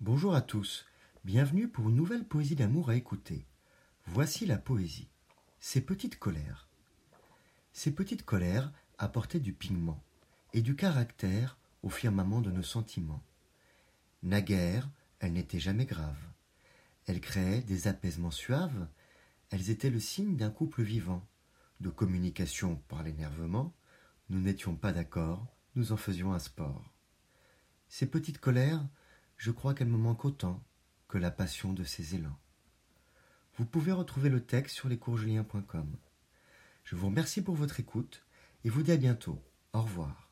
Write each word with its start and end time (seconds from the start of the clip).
Bonjour 0.00 0.34
à 0.34 0.42
tous, 0.42 0.84
bienvenue 1.24 1.68
pour 1.68 1.88
une 1.88 1.94
nouvelle 1.94 2.26
poésie 2.26 2.56
d'amour 2.56 2.90
à 2.90 2.96
écouter. 2.96 3.46
Voici 4.06 4.44
la 4.44 4.58
poésie. 4.58 5.08
Ces 5.60 5.80
petites 5.80 6.18
colères. 6.18 6.68
Ces 7.72 7.94
petites 7.94 8.24
colères 8.24 8.72
apportaient 8.98 9.38
du 9.38 9.52
pigment 9.52 10.02
et 10.52 10.62
du 10.62 10.74
caractère 10.74 11.56
au 11.82 11.88
firmament 11.88 12.40
de 12.40 12.50
nos 12.50 12.64
sentiments. 12.64 13.22
Naguère, 14.24 14.90
elles 15.20 15.32
n'étaient 15.32 15.60
jamais 15.60 15.86
graves. 15.86 16.26
Elles 17.06 17.20
créaient 17.20 17.62
des 17.62 17.86
apaisements 17.86 18.32
suaves, 18.32 18.88
elles 19.50 19.70
étaient 19.70 19.90
le 19.90 20.00
signe 20.00 20.36
d'un 20.36 20.50
couple 20.50 20.82
vivant, 20.82 21.24
de 21.80 21.88
communication 21.88 22.76
par 22.88 23.04
l'énervement, 23.04 23.72
nous 24.28 24.40
n'étions 24.40 24.74
pas 24.74 24.92
d'accord, 24.92 25.46
nous 25.76 25.92
en 25.92 25.96
faisions 25.96 26.32
un 26.32 26.40
sport. 26.40 26.82
Ces 27.88 28.06
petites 28.06 28.40
colères, 28.40 28.84
je 29.44 29.50
crois 29.50 29.74
qu'elles 29.74 29.88
me 29.88 29.98
manquent 29.98 30.24
autant 30.24 30.64
que 31.06 31.18
la 31.18 31.30
passion 31.30 31.74
de 31.74 31.84
ces 31.84 32.14
élans. 32.14 32.38
Vous 33.58 33.66
pouvez 33.66 33.92
retrouver 33.92 34.30
le 34.30 34.42
texte 34.42 34.74
sur 34.74 34.88
lescoursjulien.com. 34.88 35.98
Je 36.82 36.96
vous 36.96 37.08
remercie 37.08 37.42
pour 37.42 37.54
votre 37.54 37.78
écoute 37.78 38.24
et 38.64 38.70
vous 38.70 38.82
dis 38.82 38.92
à 38.92 38.96
bientôt. 38.96 39.38
Au 39.74 39.82
revoir. 39.82 40.23